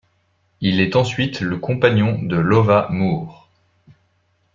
Il 0.61 0.81
est 0.81 0.95
ensuite 0.95 1.41
le 1.41 1.59
compagnon 1.59 2.19
de 2.23 2.35
Lova 2.35 2.87
Moor. 2.89 3.47